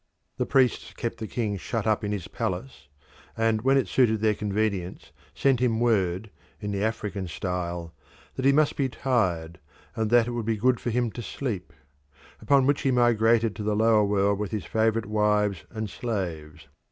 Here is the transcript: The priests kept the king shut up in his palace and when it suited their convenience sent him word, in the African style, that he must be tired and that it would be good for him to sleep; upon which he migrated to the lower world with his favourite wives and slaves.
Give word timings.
The 0.37 0.47
priests 0.47 0.95
kept 0.95 1.19
the 1.19 1.27
king 1.27 1.57
shut 1.57 1.85
up 1.85 2.03
in 2.03 2.11
his 2.11 2.27
palace 2.27 2.87
and 3.37 3.61
when 3.61 3.77
it 3.77 3.87
suited 3.87 4.19
their 4.19 4.33
convenience 4.33 5.11
sent 5.35 5.59
him 5.59 5.79
word, 5.79 6.31
in 6.59 6.71
the 6.71 6.83
African 6.83 7.27
style, 7.27 7.93
that 8.33 8.43
he 8.43 8.51
must 8.51 8.75
be 8.75 8.89
tired 8.89 9.59
and 9.95 10.09
that 10.09 10.25
it 10.25 10.31
would 10.31 10.47
be 10.47 10.57
good 10.57 10.79
for 10.79 10.89
him 10.89 11.11
to 11.11 11.21
sleep; 11.21 11.71
upon 12.41 12.65
which 12.65 12.81
he 12.81 12.89
migrated 12.89 13.55
to 13.57 13.61
the 13.63 13.75
lower 13.75 14.03
world 14.03 14.39
with 14.39 14.49
his 14.49 14.65
favourite 14.65 15.05
wives 15.05 15.65
and 15.69 15.87
slaves. 15.87 16.67